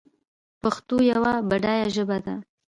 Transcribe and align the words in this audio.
پښتو 0.61 0.95
یوه 1.11 1.33
بډایه 1.49 1.87
ژبه 1.95 2.17
ده. 2.25 2.35